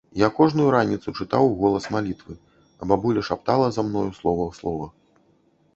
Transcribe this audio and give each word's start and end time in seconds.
Я 0.19 0.27
кожную 0.37 0.69
раніцу 0.75 1.11
чытаў 1.19 1.43
уголас 1.49 1.85
малітвы, 1.97 2.33
а 2.83 2.91
бабуля 2.93 3.21
шаптала 3.29 3.67
за 3.75 3.81
мною 3.91 4.09
слова 4.23 4.43
ў 4.49 4.53
слова. 4.63 4.87